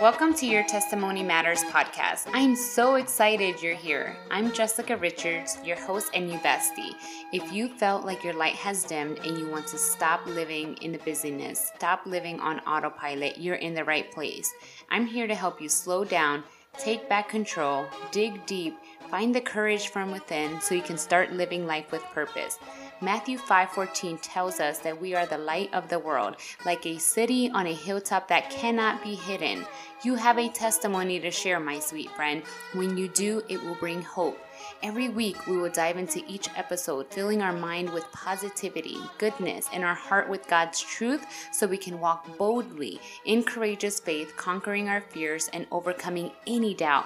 Welcome 0.00 0.34
to 0.34 0.46
your 0.46 0.62
Testimony 0.62 1.22
Matters 1.22 1.64
podcast. 1.64 2.28
I'm 2.34 2.54
so 2.54 2.96
excited 2.96 3.62
you're 3.62 3.74
here. 3.74 4.14
I'm 4.30 4.52
Jecica 4.52 5.00
Richards, 5.00 5.56
your 5.64 5.78
host 5.78 6.10
and 6.12 6.30
you 6.30 6.36
bestie. 6.40 6.94
If 7.32 7.50
you 7.50 7.70
felt 7.70 8.04
like 8.04 8.22
your 8.22 8.34
light 8.34 8.56
has 8.56 8.84
dimmed 8.84 9.20
and 9.24 9.38
you 9.38 9.48
want 9.48 9.66
to 9.68 9.78
stop 9.78 10.26
living 10.26 10.76
in 10.82 10.92
the 10.92 10.98
busyness, 10.98 11.72
stop 11.74 12.04
living 12.04 12.38
on 12.40 12.60
autopilot, 12.60 13.38
you're 13.38 13.54
in 13.54 13.72
the 13.72 13.84
right 13.84 14.12
place. 14.12 14.52
I'm 14.90 15.06
here 15.06 15.26
to 15.26 15.34
help 15.34 15.62
you 15.62 15.70
slow 15.70 16.04
down, 16.04 16.44
take 16.78 17.08
back 17.08 17.30
control, 17.30 17.86
dig 18.10 18.44
deep, 18.44 18.76
find 19.10 19.34
the 19.34 19.40
courage 19.40 19.88
from 19.88 20.12
within 20.12 20.60
so 20.60 20.74
you 20.74 20.82
can 20.82 20.98
start 20.98 21.32
living 21.32 21.66
life 21.66 21.90
with 21.90 22.02
purpose. 22.12 22.58
Matthew 23.02 23.36
5:14 23.36 24.16
tells 24.22 24.58
us 24.58 24.78
that 24.78 24.98
we 24.98 25.14
are 25.14 25.26
the 25.26 25.36
light 25.36 25.68
of 25.74 25.90
the 25.90 25.98
world, 25.98 26.36
like 26.64 26.86
a 26.86 26.96
city 26.96 27.50
on 27.50 27.66
a 27.66 27.74
hilltop 27.74 28.28
that 28.28 28.48
cannot 28.48 29.02
be 29.02 29.14
hidden. 29.14 29.66
You 30.02 30.14
have 30.14 30.38
a 30.38 30.48
testimony 30.48 31.20
to 31.20 31.30
share, 31.30 31.60
my 31.60 31.78
sweet 31.78 32.10
friend. 32.12 32.42
When 32.72 32.96
you 32.96 33.08
do, 33.08 33.42
it 33.50 33.62
will 33.62 33.74
bring 33.74 34.00
hope. 34.00 34.38
Every 34.82 35.10
week, 35.10 35.46
we 35.46 35.58
will 35.58 35.68
dive 35.68 35.98
into 35.98 36.24
each 36.26 36.48
episode, 36.56 37.12
filling 37.12 37.42
our 37.42 37.52
mind 37.52 37.92
with 37.92 38.10
positivity, 38.12 38.98
goodness, 39.18 39.68
and 39.74 39.84
our 39.84 39.94
heart 39.94 40.30
with 40.30 40.48
God's 40.48 40.80
truth 40.80 41.26
so 41.52 41.66
we 41.66 41.76
can 41.76 42.00
walk 42.00 42.38
boldly 42.38 42.98
in 43.26 43.44
courageous 43.44 44.00
faith, 44.00 44.34
conquering 44.38 44.88
our 44.88 45.02
fears 45.02 45.50
and 45.52 45.66
overcoming 45.70 46.32
any 46.46 46.72
doubt. 46.72 47.04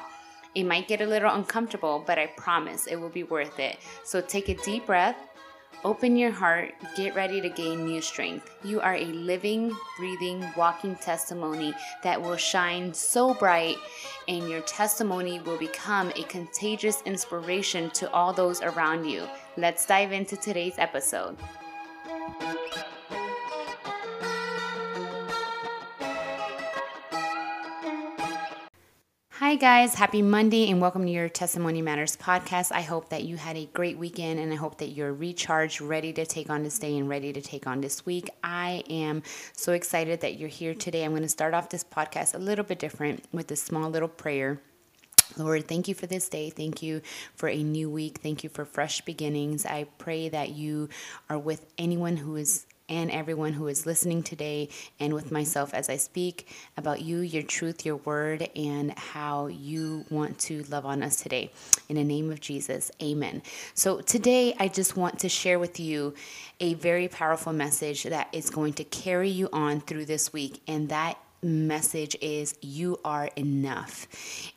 It 0.54 0.64
might 0.64 0.88
get 0.88 1.00
a 1.00 1.06
little 1.06 1.32
uncomfortable, 1.32 2.02
but 2.04 2.18
I 2.18 2.26
promise 2.26 2.86
it 2.86 2.96
will 2.96 3.08
be 3.08 3.22
worth 3.22 3.60
it. 3.60 3.78
So 4.04 4.20
take 4.20 4.48
a 4.48 4.54
deep 4.54 4.86
breath 4.86 5.16
Open 5.82 6.14
your 6.14 6.30
heart, 6.30 6.74
get 6.94 7.14
ready 7.14 7.40
to 7.40 7.48
gain 7.48 7.86
new 7.86 8.02
strength. 8.02 8.54
You 8.62 8.82
are 8.82 8.96
a 8.96 9.06
living, 9.06 9.74
breathing, 9.98 10.46
walking 10.54 10.94
testimony 10.96 11.72
that 12.02 12.20
will 12.20 12.36
shine 12.36 12.92
so 12.92 13.32
bright, 13.32 13.76
and 14.28 14.46
your 14.46 14.60
testimony 14.62 15.40
will 15.40 15.56
become 15.56 16.10
a 16.16 16.24
contagious 16.24 17.00
inspiration 17.06 17.88
to 17.92 18.10
all 18.12 18.34
those 18.34 18.60
around 18.60 19.06
you. 19.06 19.26
Let's 19.56 19.86
dive 19.86 20.12
into 20.12 20.36
today's 20.36 20.74
episode. 20.76 21.38
Hi, 29.50 29.56
guys. 29.56 29.94
Happy 29.94 30.22
Monday 30.22 30.70
and 30.70 30.80
welcome 30.80 31.04
to 31.04 31.10
your 31.10 31.28
Testimony 31.28 31.82
Matters 31.82 32.16
podcast. 32.16 32.70
I 32.70 32.82
hope 32.82 33.08
that 33.08 33.24
you 33.24 33.36
had 33.36 33.56
a 33.56 33.66
great 33.66 33.98
weekend 33.98 34.38
and 34.38 34.52
I 34.52 34.54
hope 34.54 34.78
that 34.78 34.90
you're 34.90 35.12
recharged, 35.12 35.80
ready 35.80 36.12
to 36.12 36.24
take 36.24 36.50
on 36.50 36.62
this 36.62 36.78
day 36.78 36.96
and 36.96 37.08
ready 37.08 37.32
to 37.32 37.40
take 37.40 37.66
on 37.66 37.80
this 37.80 38.06
week. 38.06 38.30
I 38.44 38.84
am 38.88 39.24
so 39.56 39.72
excited 39.72 40.20
that 40.20 40.38
you're 40.38 40.48
here 40.48 40.72
today. 40.72 41.04
I'm 41.04 41.10
going 41.10 41.22
to 41.22 41.28
start 41.28 41.52
off 41.52 41.68
this 41.68 41.82
podcast 41.82 42.36
a 42.36 42.38
little 42.38 42.64
bit 42.64 42.78
different 42.78 43.24
with 43.32 43.50
a 43.50 43.56
small 43.56 43.90
little 43.90 44.06
prayer. 44.06 44.62
Lord, 45.36 45.66
thank 45.66 45.88
you 45.88 45.96
for 45.96 46.06
this 46.06 46.28
day. 46.28 46.50
Thank 46.50 46.80
you 46.80 47.02
for 47.34 47.48
a 47.48 47.60
new 47.60 47.90
week. 47.90 48.18
Thank 48.18 48.44
you 48.44 48.50
for 48.50 48.64
fresh 48.64 49.00
beginnings. 49.00 49.66
I 49.66 49.88
pray 49.98 50.28
that 50.28 50.50
you 50.50 50.90
are 51.28 51.38
with 51.40 51.66
anyone 51.76 52.18
who 52.18 52.36
is 52.36 52.66
and 52.90 53.10
everyone 53.10 53.54
who 53.54 53.68
is 53.68 53.86
listening 53.86 54.22
today, 54.22 54.68
and 54.98 55.14
with 55.14 55.30
myself 55.32 55.72
as 55.72 55.88
I 55.88 55.96
speak 55.96 56.48
about 56.76 57.00
you, 57.00 57.20
your 57.20 57.44
truth, 57.44 57.86
your 57.86 57.96
word, 57.96 58.50
and 58.54 58.90
how 58.98 59.46
you 59.46 60.04
want 60.10 60.38
to 60.40 60.64
love 60.64 60.84
on 60.84 61.02
us 61.02 61.16
today. 61.16 61.50
In 61.88 61.96
the 61.96 62.04
name 62.04 62.30
of 62.30 62.40
Jesus, 62.40 62.90
amen. 63.02 63.42
So, 63.74 64.00
today 64.00 64.54
I 64.58 64.68
just 64.68 64.96
want 64.96 65.20
to 65.20 65.28
share 65.28 65.58
with 65.58 65.80
you 65.80 66.14
a 66.58 66.74
very 66.74 67.08
powerful 67.08 67.52
message 67.52 68.02
that 68.02 68.28
is 68.32 68.50
going 68.50 68.74
to 68.74 68.84
carry 68.84 69.30
you 69.30 69.48
on 69.52 69.80
through 69.80 70.04
this 70.04 70.32
week, 70.32 70.60
and 70.66 70.88
that 70.88 71.16
message 71.42 72.16
is 72.20 72.54
you 72.60 72.98
are 73.04 73.30
enough 73.36 74.06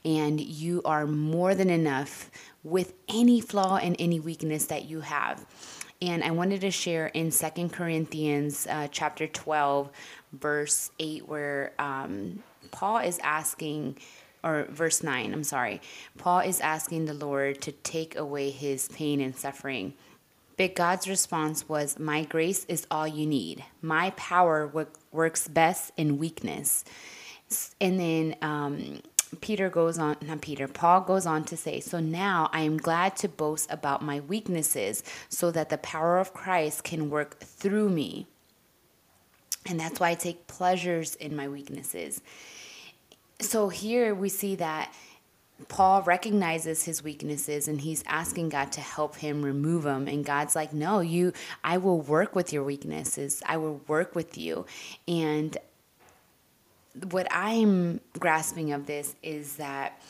and 0.03 0.39
you 0.39 0.81
are 0.83 1.07
more 1.07 1.55
than 1.55 1.69
enough 1.69 2.29
with 2.63 2.93
any 3.07 3.39
flaw 3.39 3.77
and 3.77 3.95
any 3.99 4.19
weakness 4.19 4.65
that 4.65 4.85
you 4.85 4.99
have 4.99 5.45
and 6.03 6.21
I 6.21 6.31
wanted 6.31 6.61
to 6.61 6.71
share 6.71 7.07
in 7.07 7.31
Second 7.31 7.71
Corinthians 7.71 8.67
uh, 8.69 8.89
chapter 8.91 9.25
12, 9.25 9.89
verse 10.33 10.91
8, 10.99 11.29
where 11.29 11.71
um, 11.79 12.43
Paul 12.71 12.97
is 12.97 13.19
asking, 13.23 13.97
or 14.43 14.67
verse 14.69 15.01
9, 15.01 15.33
I'm 15.33 15.45
sorry, 15.45 15.81
Paul 16.17 16.39
is 16.41 16.59
asking 16.59 17.05
the 17.05 17.13
Lord 17.13 17.61
to 17.61 17.71
take 17.71 18.17
away 18.17 18.49
his 18.49 18.89
pain 18.89 19.21
and 19.21 19.33
suffering. 19.33 19.93
But 20.57 20.75
God's 20.75 21.07
response 21.07 21.69
was, 21.69 21.97
My 21.97 22.25
grace 22.25 22.65
is 22.65 22.85
all 22.91 23.07
you 23.07 23.25
need. 23.25 23.63
My 23.81 24.09
power 24.11 24.69
works 25.13 25.47
best 25.47 25.93
in 25.95 26.17
weakness. 26.17 26.83
And 27.79 27.97
then 27.97 28.35
um, 28.41 29.01
Peter 29.41 29.69
goes 29.69 29.97
on, 29.97 30.17
not 30.21 30.41
Peter, 30.41 30.67
Paul 30.67 31.01
goes 31.01 31.25
on 31.25 31.43
to 31.45 31.57
say, 31.57 31.79
So 31.79 31.99
now 31.99 32.49
I 32.51 32.61
am 32.61 32.77
glad 32.77 33.15
to 33.17 33.29
boast 33.29 33.71
about 33.71 34.01
my 34.01 34.19
weaknesses 34.19 35.03
so 35.29 35.51
that 35.51 35.69
the 35.69 35.77
power 35.77 36.17
of 36.17 36.33
Christ 36.33 36.83
can 36.83 37.09
work 37.09 37.39
through 37.39 37.89
me. 37.89 38.27
And 39.65 39.79
that's 39.79 39.99
why 39.99 40.09
I 40.09 40.15
take 40.15 40.47
pleasures 40.47 41.15
in 41.15 41.35
my 41.35 41.47
weaknesses. 41.47 42.21
So 43.39 43.69
here 43.69 44.13
we 44.13 44.29
see 44.29 44.55
that 44.55 44.93
Paul 45.67 46.01
recognizes 46.01 46.83
his 46.83 47.03
weaknesses 47.03 47.67
and 47.67 47.79
he's 47.79 48.03
asking 48.07 48.49
God 48.49 48.71
to 48.73 48.81
help 48.81 49.15
him 49.15 49.43
remove 49.43 49.83
them 49.83 50.07
and 50.07 50.25
God's 50.25 50.55
like 50.55 50.73
no 50.73 50.99
you 50.99 51.31
I 51.63 51.77
will 51.77 52.01
work 52.01 52.35
with 52.35 52.51
your 52.51 52.63
weaknesses 52.63 53.41
I 53.45 53.57
will 53.57 53.79
work 53.87 54.15
with 54.15 54.37
you 54.37 54.65
and 55.07 55.55
what 57.09 57.27
I'm 57.31 57.99
grasping 58.19 58.71
of 58.71 58.85
this 58.85 59.15
is 59.23 59.55
that 59.57 60.01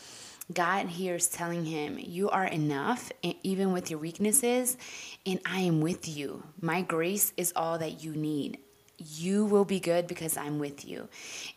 God 0.51 0.87
here 0.87 1.15
is 1.15 1.27
telling 1.27 1.65
him, 1.65 1.97
You 1.99 2.29
are 2.29 2.45
enough, 2.45 3.11
even 3.43 3.71
with 3.71 3.89
your 3.89 3.99
weaknesses, 3.99 4.77
and 5.25 5.39
I 5.45 5.61
am 5.61 5.81
with 5.81 6.07
you. 6.07 6.43
My 6.59 6.81
grace 6.81 7.31
is 7.37 7.53
all 7.55 7.77
that 7.77 8.03
you 8.03 8.13
need. 8.13 8.57
You 8.97 9.45
will 9.45 9.65
be 9.65 9.79
good 9.79 10.07
because 10.07 10.37
I'm 10.37 10.59
with 10.59 10.85
you. 10.85 11.07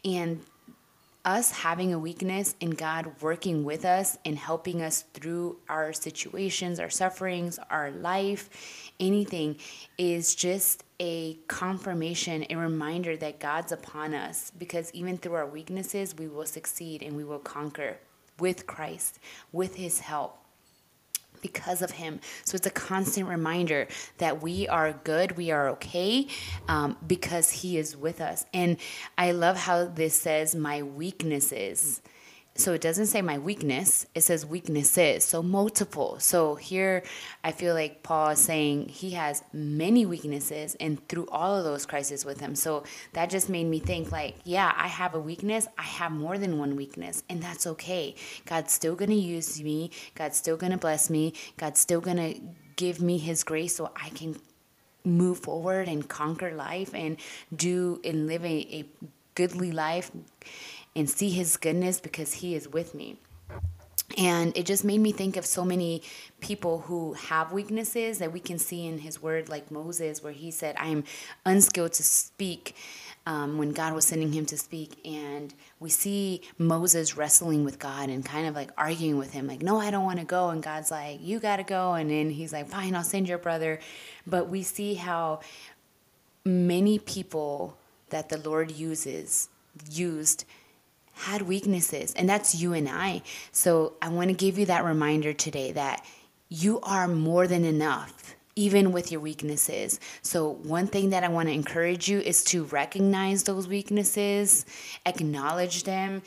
And 0.04 0.41
us 1.26 1.50
having 1.50 1.92
a 1.92 1.98
weakness 1.98 2.54
and 2.60 2.78
God 2.78 3.10
working 3.20 3.64
with 3.64 3.84
us 3.84 4.16
and 4.25 4.38
helping 4.38 4.81
us 4.81 5.03
through 5.12 5.59
our 5.69 5.92
situations, 5.92 6.78
our 6.78 6.88
sufferings, 6.88 7.59
our 7.69 7.91
life, 7.91 8.92
anything 9.00 9.56
is 9.98 10.36
just 10.36 10.84
a 11.00 11.34
confirmation, 11.48 12.47
a 12.48 12.54
reminder 12.54 13.16
that 13.16 13.41
God's 13.41 13.72
upon 13.72 14.15
us 14.15 14.53
because 14.56 14.91
even 14.94 15.19
through 15.19 15.34
our 15.34 15.47
weaknesses, 15.47 16.16
we 16.16 16.28
will 16.28 16.47
succeed 16.47 17.03
and 17.03 17.16
we 17.16 17.25
will 17.25 17.41
conquer 17.41 17.98
with 18.38 18.66
Christ, 18.69 19.19
with 19.53 19.75
His 19.75 19.98
help 19.98 20.38
because 21.41 21.82
of 21.82 21.92
him. 21.92 22.20
So 22.44 22.56
it's 22.56 22.66
a 22.66 22.70
constant 22.70 23.28
reminder 23.28 23.88
that 24.19 24.42
we 24.42 24.69
are 24.69 24.92
good, 24.92 25.36
we 25.36 25.50
are 25.50 25.69
okay 25.70 26.28
um, 26.69 26.97
because 27.06 27.50
he 27.50 27.78
is 27.78 27.97
with 27.97 28.20
us. 28.20 28.44
And 28.52 28.76
I 29.16 29.32
love 29.32 29.56
how 29.56 29.86
this 29.86 30.14
says, 30.14 30.54
my 30.54 30.82
weaknesses. 30.82 32.00
So 32.59 32.72
it 32.72 32.81
doesn't 32.81 33.06
say 33.06 33.22
my 33.22 33.39
weakness, 33.39 34.06
it 34.15 34.22
says 34.22 34.47
weaknesses. 34.47 35.25
So 35.25 35.43
multiple. 35.43 36.19
So 36.21 36.55
here 36.55 37.03
I 37.44 37.53
feel 37.53 37.75
like 37.75 38.03
Paul 38.03 38.31
is 38.31 38.39
saying 38.39 38.89
he 38.89 39.11
has 39.11 39.43
many 39.53 40.06
weaknesses 40.06 40.77
and 40.81 41.06
through 41.09 41.28
all 41.28 41.56
of 41.56 41.65
those 41.65 41.87
crises 41.87 42.25
with 42.25 42.41
him. 42.41 42.55
So 42.55 42.84
that 43.12 43.31
just 43.31 43.49
made 43.49 43.65
me 43.65 43.78
think 43.78 44.12
like, 44.12 44.37
yeah, 44.45 44.72
I 44.77 44.89
have 44.89 45.15
a 45.15 45.21
weakness. 45.21 45.69
I 45.78 45.83
have 45.83 46.12
more 46.12 46.39
than 46.39 46.59
one 46.59 46.77
weakness 46.77 47.22
and 47.28 47.43
that's 47.43 47.66
okay. 47.66 48.15
God's 48.47 48.72
still 48.72 48.95
going 48.95 49.11
to 49.11 49.16
use 49.16 49.62
me. 49.62 49.91
God's 50.15 50.37
still 50.37 50.56
going 50.56 50.72
to 50.72 50.78
bless 50.78 51.11
me. 51.11 51.34
God's 51.56 51.81
still 51.81 52.00
going 52.00 52.16
to 52.16 52.41
give 52.77 53.00
me 53.00 53.19
his 53.19 53.45
grace 53.45 53.77
so 53.77 53.91
I 53.97 54.11
can 54.11 54.37
move 55.05 55.39
forward 55.39 55.89
and 55.89 56.09
conquer 56.09 56.53
life 56.53 56.95
and 56.95 57.16
do 57.55 58.00
and 58.05 58.27
live 58.27 58.45
a, 58.45 58.66
a 58.72 58.84
goodly 59.34 59.71
life 59.71 60.11
and 60.97 61.09
see 61.09 61.31
his 61.31 61.57
goodness 61.57 62.01
because 62.01 62.33
he 62.33 62.57
is 62.57 62.66
with 62.66 62.95
me. 62.95 63.19
And 64.16 64.57
it 64.57 64.65
just 64.65 64.84
made 64.84 64.98
me 64.98 65.13
think 65.13 65.37
of 65.37 65.45
so 65.45 65.65
many 65.65 66.03
people 66.41 66.81
who 66.81 67.13
have 67.15 67.53
weaknesses 67.53 68.19
that 68.19 68.33
we 68.33 68.41
can 68.41 68.59
see 68.59 68.87
in 68.87 68.98
his 68.98 69.22
word, 69.22 69.48
like 69.48 69.71
Moses, 69.71 70.22
where 70.22 70.33
he 70.33 70.51
said, 70.51 70.75
I 70.78 70.87
am 70.87 71.04
unskilled 71.45 71.93
to 71.95 72.03
speak 72.03 72.77
um, 73.27 73.59
when 73.59 73.72
God 73.72 73.93
was 73.93 74.07
sending 74.07 74.33
him 74.33 74.47
to 74.47 74.57
speak. 74.57 75.04
And 75.04 75.53
we 75.81 75.91
see 75.91 76.43
Moses 76.57 77.16
wrestling 77.16 77.65
with 77.65 77.78
God 77.78 78.09
and 78.09 78.25
kind 78.25 78.47
of 78.47 78.54
like 78.54 78.71
arguing 78.78 79.19
with 79.19 79.33
him, 79.33 79.47
like, 79.47 79.60
No, 79.60 79.78
I 79.78 79.91
don't 79.91 80.04
want 80.04 80.21
to 80.21 80.25
go. 80.25 80.49
And 80.49 80.63
God's 80.63 80.91
like, 80.91 81.19
You 81.21 81.39
got 81.39 81.57
to 81.57 81.65
go. 81.65 81.95
And 81.95 82.09
then 82.09 82.31
he's 82.31 82.53
like, 82.53 82.69
Fine, 82.69 82.95
I'll 82.95 83.04
send 83.04 83.28
your 83.28 83.39
brother. 83.39 83.81
But 84.27 84.49
we 84.49 84.63
see 84.63 84.95
how 84.95 85.41
many 86.45 87.01
people 87.01 87.77
that 88.10 88.28
the 88.28 88.39
Lord 88.39 88.71
uses 88.71 89.49
used 89.91 90.45
had 91.16 91.42
weaknesses, 91.42 92.13
and 92.15 92.28
that's 92.28 92.54
you 92.54 92.74
and 92.74 92.89
I. 92.89 93.22
So 93.51 93.95
I 94.03 94.09
want 94.10 94.28
to 94.28 94.34
give 94.34 94.59
you 94.59 94.66
that 94.66 94.84
reminder 94.84 95.33
today 95.33 95.72
that 95.72 96.04
you 96.51 96.78
are 96.83 97.09
more 97.09 97.47
than 97.47 97.65
enough, 97.65 98.36
even 98.54 98.92
with 98.92 99.10
your 99.10 99.21
weaknesses. 99.21 99.98
So, 100.22 100.51
one 100.51 100.86
thing 100.86 101.10
that 101.10 101.24
I 101.24 101.28
want 101.28 101.48
to 101.48 101.54
encourage 101.54 102.09
you 102.09 102.21
is 102.21 102.45
to 102.45 102.65
recognize 102.65 103.45
those 103.45 103.66
weaknesses, 103.66 104.66
acknowledge 105.07 105.84
them, 105.84 106.22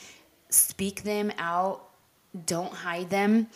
speak 0.49 1.03
them 1.03 1.31
out. 1.37 1.85
Don't 2.45 2.73
hide 2.73 3.09
them. 3.09 3.47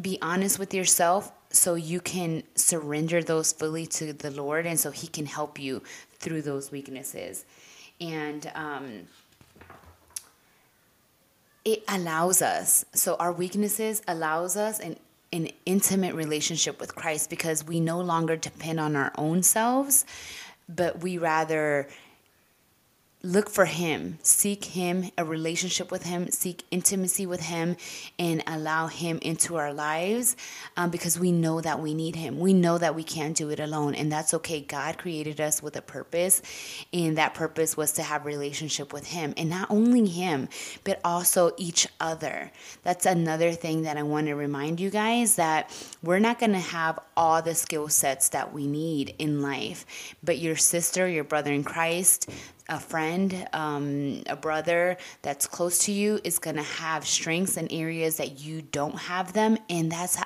Be 0.00 0.18
honest 0.22 0.58
with 0.58 0.74
yourself 0.74 1.32
so 1.50 1.74
you 1.74 2.00
can 2.00 2.42
surrender 2.54 3.22
those 3.22 3.52
fully 3.52 3.86
to 3.86 4.12
the 4.12 4.30
Lord 4.30 4.66
and 4.66 4.78
so 4.78 4.90
He 4.90 5.06
can 5.06 5.26
help 5.26 5.58
you 5.58 5.82
through 6.18 6.42
those 6.42 6.70
weaknesses. 6.70 7.44
And 8.00 8.50
um, 8.54 9.06
it 11.64 11.82
allows 11.88 12.42
us, 12.42 12.84
so 12.92 13.14
our 13.16 13.32
weaknesses 13.32 14.02
allows 14.06 14.56
us 14.56 14.80
an, 14.80 14.96
an 15.32 15.48
intimate 15.64 16.14
relationship 16.14 16.78
with 16.78 16.94
Christ 16.94 17.30
because 17.30 17.64
we 17.64 17.80
no 17.80 18.00
longer 18.00 18.36
depend 18.36 18.78
on 18.80 18.96
our 18.96 19.12
own 19.16 19.42
selves, 19.42 20.04
but 20.68 21.00
we 21.00 21.18
rather 21.18 21.88
look 23.24 23.50
for 23.50 23.64
him 23.64 24.18
seek 24.22 24.64
him 24.66 25.10
a 25.18 25.24
relationship 25.24 25.90
with 25.90 26.04
him 26.04 26.30
seek 26.30 26.62
intimacy 26.70 27.26
with 27.26 27.40
him 27.40 27.76
and 28.18 28.42
allow 28.46 28.86
him 28.86 29.18
into 29.22 29.56
our 29.56 29.72
lives 29.72 30.36
um, 30.76 30.90
because 30.90 31.18
we 31.18 31.32
know 31.32 31.60
that 31.60 31.80
we 31.80 31.94
need 31.94 32.16
him. 32.16 32.38
We 32.38 32.52
know 32.52 32.78
that 32.78 32.94
we 32.94 33.02
can't 33.02 33.36
do 33.36 33.50
it 33.50 33.60
alone 33.60 33.94
and 33.94 34.10
that's 34.12 34.34
okay. 34.34 34.60
God 34.60 34.98
created 34.98 35.40
us 35.40 35.62
with 35.62 35.76
a 35.76 35.82
purpose 35.82 36.42
and 36.92 37.16
that 37.18 37.34
purpose 37.34 37.76
was 37.76 37.92
to 37.92 38.02
have 38.02 38.26
relationship 38.26 38.92
with 38.92 39.06
him 39.06 39.34
and 39.36 39.48
not 39.48 39.70
only 39.70 40.06
him 40.06 40.48
but 40.84 41.00
also 41.04 41.52
each 41.56 41.86
other. 42.00 42.52
That's 42.82 43.06
another 43.06 43.52
thing 43.52 43.82
that 43.82 43.96
i 43.96 44.02
want 44.02 44.26
to 44.26 44.34
remind 44.34 44.80
you 44.80 44.90
guys 44.90 45.36
that 45.36 45.70
we're 46.02 46.18
not 46.18 46.38
going 46.38 46.52
to 46.52 46.58
have 46.58 46.98
all 47.16 47.40
the 47.40 47.54
skill 47.54 47.88
sets 47.88 48.28
that 48.30 48.52
we 48.52 48.66
need 48.66 49.14
in 49.18 49.40
life 49.40 50.14
but 50.22 50.38
your 50.38 50.56
sister 50.56 51.08
your 51.08 51.24
brother 51.24 51.52
in 51.52 51.64
christ 51.64 52.30
a 52.68 52.80
friend, 52.80 53.46
um, 53.52 54.22
a 54.26 54.36
brother 54.36 54.96
that's 55.22 55.46
close 55.46 55.78
to 55.80 55.92
you 55.92 56.18
is 56.24 56.38
going 56.38 56.56
to 56.56 56.62
have 56.62 57.06
strengths 57.06 57.56
and 57.56 57.70
areas 57.70 58.16
that 58.16 58.40
you 58.40 58.62
don't 58.62 58.98
have 58.98 59.32
them. 59.32 59.58
And 59.68 59.92
that's 59.92 60.16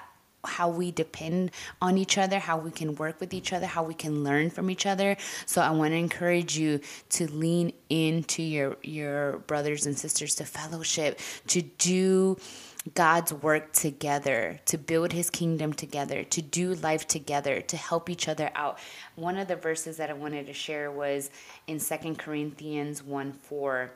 how, 0.59 0.69
we 0.69 0.91
depend 0.91 1.53
on 1.81 1.97
each 1.97 2.19
other, 2.19 2.39
how 2.39 2.59
we 2.59 2.71
can 2.71 2.95
work 2.97 3.21
with 3.21 3.33
each 3.33 3.53
other, 3.53 3.67
how 3.67 3.85
we 3.85 3.95
can 3.95 4.25
learn 4.25 4.51
from 4.51 4.71
each 4.71 4.87
other. 4.87 5.17
So 5.47 5.63
I 5.63 5.71
want 5.71 5.93
to 5.93 5.97
encourage 5.97 6.59
you 6.59 6.81
to 7.11 7.31
lean 7.31 7.73
into 7.89 8.43
your 8.43 8.77
your 8.83 9.39
brothers 9.51 9.87
and 9.87 9.97
sisters 9.97 10.35
to 10.37 10.45
fellowship, 10.45 11.21
to 11.49 11.63
do 11.63 12.37
God's 12.95 13.33
work 13.33 13.73
together, 13.73 14.61
to 14.67 14.79
build 14.79 15.13
his 15.13 15.31
kingdom 15.31 15.73
together, 15.73 16.25
to 16.25 16.43
do 16.43 16.75
life 16.75 17.07
together, 17.07 17.61
to 17.61 17.77
help 17.77 18.11
each 18.11 18.29
other 18.29 18.51
out. 18.55 18.79
One 19.17 19.37
of 19.37 19.49
the 19.49 19.57
verses 19.57 19.97
that 19.99 20.11
I 20.11 20.15
wanted 20.15 20.47
to 20.47 20.53
share 20.53 20.91
was 20.91 21.31
in 21.67 21.79
Second 21.79 22.19
Corinthians 22.19 23.03
1 23.03 23.33
4. 23.33 23.91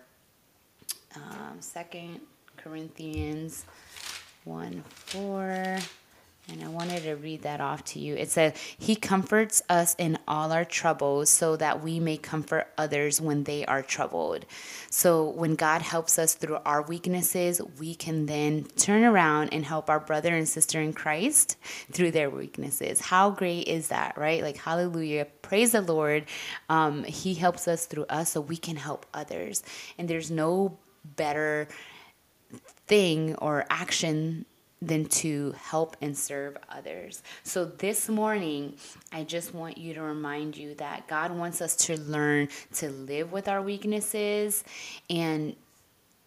Um, 1.14 1.60
2 1.60 2.20
Corinthians 2.56 3.64
1 4.44 4.82
4. 4.82 5.78
And 6.48 6.62
I 6.64 6.68
wanted 6.68 7.04
to 7.04 7.14
read 7.14 7.42
that 7.42 7.60
off 7.60 7.84
to 7.84 8.00
you. 8.00 8.16
It 8.16 8.28
says, 8.28 8.54
He 8.76 8.96
comforts 8.96 9.62
us 9.68 9.94
in 9.96 10.18
all 10.26 10.50
our 10.50 10.64
troubles 10.64 11.30
so 11.30 11.54
that 11.56 11.84
we 11.84 12.00
may 12.00 12.16
comfort 12.16 12.66
others 12.76 13.20
when 13.20 13.44
they 13.44 13.64
are 13.64 13.80
troubled. 13.80 14.44
So 14.90 15.28
when 15.30 15.54
God 15.54 15.82
helps 15.82 16.18
us 16.18 16.34
through 16.34 16.58
our 16.66 16.82
weaknesses, 16.82 17.60
we 17.78 17.94
can 17.94 18.26
then 18.26 18.64
turn 18.76 19.04
around 19.04 19.50
and 19.50 19.64
help 19.64 19.88
our 19.88 20.00
brother 20.00 20.34
and 20.34 20.48
sister 20.48 20.80
in 20.80 20.92
Christ 20.92 21.56
through 21.92 22.10
their 22.10 22.28
weaknesses. 22.28 23.00
How 23.00 23.30
great 23.30 23.68
is 23.68 23.88
that, 23.88 24.18
right? 24.18 24.42
Like, 24.42 24.56
hallelujah. 24.56 25.26
Praise 25.42 25.72
the 25.72 25.80
Lord. 25.80 26.24
Um, 26.68 27.04
he 27.04 27.34
helps 27.34 27.68
us 27.68 27.86
through 27.86 28.06
us 28.06 28.32
so 28.32 28.40
we 28.40 28.56
can 28.56 28.76
help 28.76 29.06
others. 29.14 29.62
And 29.96 30.08
there's 30.08 30.30
no 30.30 30.76
better 31.04 31.68
thing 32.86 33.36
or 33.36 33.64
action 33.70 34.44
than 34.82 35.05
to 35.06 35.55
help 35.56 35.96
and 36.02 36.17
serve 36.19 36.56
others. 36.69 37.23
So 37.44 37.64
this 37.64 38.08
morning, 38.08 38.75
I 39.12 39.23
just 39.23 39.55
want 39.55 39.79
you 39.79 39.94
to 39.94 40.02
remind 40.02 40.56
you 40.56 40.75
that 40.75 41.06
God 41.06 41.31
wants 41.31 41.62
us 41.62 41.76
to 41.87 41.99
learn 42.00 42.49
to 42.75 42.90
live 42.90 43.31
with 43.31 43.46
our 43.49 43.62
weaknesses 43.62 44.64
and 45.08 45.55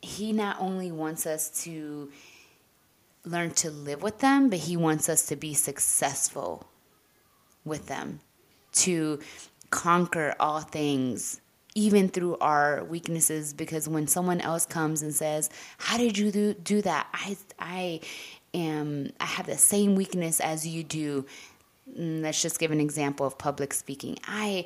he 0.01 0.31
not 0.31 0.57
only 0.61 0.91
wants 0.91 1.25
us 1.25 1.63
to 1.63 2.09
learn 3.25 3.51
to 3.51 3.71
live 3.71 4.01
with 4.01 4.19
them, 4.19 4.49
but 4.49 4.59
he 4.59 4.77
wants 4.77 5.09
us 5.09 5.25
to 5.27 5.35
be 5.35 5.53
successful 5.53 6.65
with 7.65 7.87
them, 7.87 8.21
to 8.71 9.19
conquer 9.69 10.33
all 10.39 10.61
things 10.61 11.41
even 11.75 12.07
through 12.07 12.37
our 12.37 12.85
weaknesses 12.85 13.53
because 13.53 13.87
when 13.87 14.07
someone 14.07 14.39
else 14.39 14.65
comes 14.65 15.01
and 15.01 15.13
says 15.13 15.49
how 15.77 15.97
did 15.97 16.17
you 16.17 16.31
do, 16.31 16.53
do 16.53 16.81
that 16.81 17.07
i 17.13 17.37
i 17.59 17.99
am 18.55 19.11
I 19.19 19.25
have 19.25 19.45
the 19.45 19.57
same 19.57 19.95
weakness 19.95 20.39
as 20.39 20.65
you 20.65 20.83
do. 20.83 21.25
Mm, 21.97 22.23
let's 22.23 22.41
just 22.41 22.59
give 22.59 22.71
an 22.71 22.79
example 22.79 23.25
of 23.25 23.37
public 23.37 23.73
speaking. 23.73 24.17
I 24.27 24.65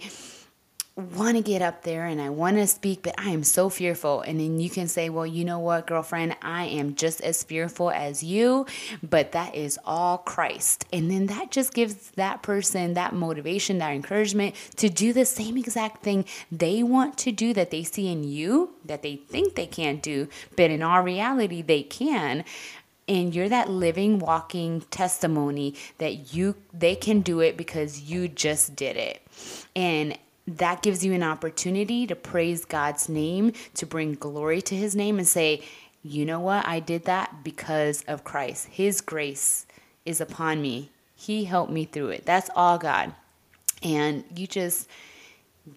want 1.00 1.38
to 1.38 1.44
get 1.44 1.62
up 1.62 1.84
there 1.84 2.06
and 2.06 2.22
I 2.22 2.30
want 2.30 2.58
to 2.58 2.68
speak, 2.68 3.04
but 3.04 3.16
I 3.18 3.30
am 3.30 3.44
so 3.44 3.70
fearful. 3.70 4.22
And 4.22 4.40
then 4.40 4.60
you 4.60 4.70
can 4.70 4.88
say, 4.88 5.10
Well, 5.10 5.26
you 5.26 5.46
know 5.46 5.60
what, 5.60 5.88
girlfriend, 5.88 6.36
I 6.42 6.66
am 6.66 6.96
just 6.96 7.22
as 7.22 7.44
fearful 7.44 7.90
as 7.90 8.24
you, 8.24 8.66
but 9.02 9.32
that 9.32 9.56
is 9.56 9.80
all 9.86 10.20
Christ. 10.20 10.86
And 10.92 11.10
then 11.10 11.28
that 11.28 11.52
just 11.52 11.74
gives 11.74 12.12
that 12.12 12.42
person 12.42 12.94
that 12.94 13.14
motivation, 13.14 13.78
that 13.80 13.92
encouragement 13.92 14.56
to 14.78 14.90
do 14.90 15.14
the 15.14 15.26
same 15.26 15.58
exact 15.58 16.04
thing 16.04 16.26
they 16.52 16.84
want 16.84 17.18
to 17.20 17.32
do 17.32 17.54
that 17.54 17.72
they 17.72 17.84
see 17.84 18.12
in 18.12 18.24
you, 18.24 18.72
that 18.86 19.02
they 19.02 19.16
think 19.16 19.56
they 19.56 19.68
can't 19.68 20.02
do, 20.02 20.28
but 20.56 20.70
in 20.72 20.82
our 20.82 21.02
reality, 21.02 21.62
they 21.62 21.84
can 21.84 22.44
and 23.10 23.36
you're 23.36 23.50
that 23.50 23.70
living 23.70 24.20
walking 24.20 24.82
testimony 24.92 25.76
that 25.98 26.34
you 26.34 26.56
they 26.74 26.96
can 26.96 27.22
do 27.22 27.42
it 27.42 27.58
because 27.58 28.02
you 28.02 28.28
just 28.30 28.76
did 28.76 28.96
it. 28.96 29.22
And 29.76 30.18
that 30.48 30.82
gives 30.82 31.04
you 31.04 31.14
an 31.14 31.24
opportunity 31.24 32.08
to 32.08 32.16
praise 32.16 32.64
God's 32.64 33.10
name 33.10 33.54
to 33.76 33.86
bring 33.86 34.14
glory 34.14 34.62
to 34.62 34.76
his 34.76 34.96
name 34.96 35.18
and 35.18 35.28
say 35.28 35.64
you 36.02 36.26
know 36.26 36.40
what? 36.40 36.66
I 36.66 36.80
did 36.80 37.04
that 37.06 37.44
because 37.44 38.06
of 38.08 38.24
Christ. 38.24 38.68
His 38.68 39.02
grace 39.02 39.66
is 40.06 40.22
upon 40.22 40.62
me. 40.62 40.92
He 41.14 41.44
helped 41.44 41.74
me 41.74 41.84
through 41.84 42.10
it. 42.10 42.26
That's 42.26 42.50
all 42.56 42.78
God. 42.78 43.14
And 43.84 44.24
you 44.34 44.48
just 44.48 44.88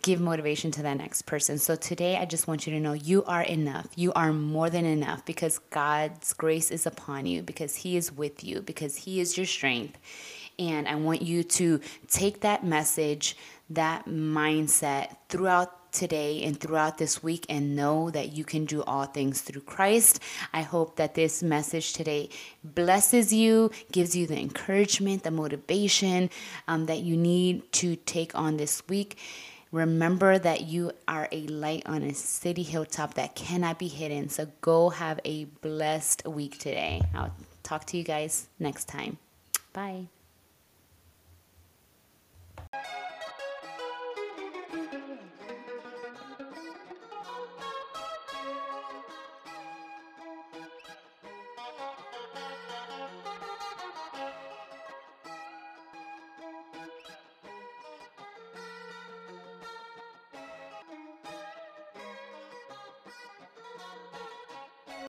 give 0.02 0.20
motivation 0.20 0.70
to 0.72 0.82
that 0.82 0.96
next 0.96 1.22
person. 1.22 1.58
So 1.58 1.76
today, 1.76 2.16
I 2.16 2.24
just 2.24 2.46
want 2.46 2.66
you 2.66 2.72
to 2.72 2.80
know 2.80 2.92
you 2.92 3.24
are 3.24 3.42
enough. 3.42 3.88
You 3.96 4.12
are 4.14 4.32
more 4.32 4.70
than 4.70 4.84
enough 4.84 5.24
because 5.24 5.58
God's 5.58 6.32
grace 6.32 6.70
is 6.70 6.86
upon 6.86 7.26
you, 7.26 7.42
because 7.42 7.76
He 7.76 7.96
is 7.96 8.12
with 8.12 8.42
you, 8.44 8.62
because 8.62 8.96
He 8.96 9.20
is 9.20 9.36
your 9.36 9.46
strength. 9.46 9.98
And 10.58 10.86
I 10.86 10.94
want 10.94 11.22
you 11.22 11.42
to 11.42 11.80
take 12.08 12.40
that 12.40 12.64
message, 12.64 13.36
that 13.70 14.06
mindset 14.06 15.16
throughout 15.28 15.92
today 15.92 16.42
and 16.42 16.58
throughout 16.58 16.98
this 16.98 17.22
week 17.22 17.46
and 17.48 17.76
know 17.76 18.10
that 18.10 18.32
you 18.32 18.44
can 18.44 18.64
do 18.64 18.82
all 18.82 19.04
things 19.04 19.42
through 19.42 19.60
Christ. 19.60 20.20
I 20.52 20.62
hope 20.62 20.96
that 20.96 21.14
this 21.14 21.42
message 21.42 21.92
today 21.92 22.30
blesses 22.64 23.32
you, 23.32 23.70
gives 23.92 24.16
you 24.16 24.26
the 24.26 24.38
encouragement, 24.38 25.22
the 25.22 25.30
motivation 25.30 26.30
um, 26.66 26.86
that 26.86 27.00
you 27.00 27.16
need 27.16 27.70
to 27.72 27.96
take 27.96 28.34
on 28.34 28.56
this 28.56 28.82
week. 28.88 29.18
Remember 29.72 30.38
that 30.38 30.60
you 30.60 30.92
are 31.08 31.28
a 31.32 31.46
light 31.46 31.84
on 31.86 32.02
a 32.02 32.12
city 32.12 32.62
hilltop 32.62 33.14
that 33.14 33.34
cannot 33.34 33.78
be 33.78 33.88
hidden. 33.88 34.28
So 34.28 34.48
go 34.60 34.90
have 34.90 35.18
a 35.24 35.44
blessed 35.44 36.26
week 36.26 36.58
today. 36.58 37.00
I'll 37.14 37.34
talk 37.62 37.86
to 37.86 37.96
you 37.96 38.04
guys 38.04 38.48
next 38.58 38.86
time. 38.86 39.16
Bye. 39.72 40.08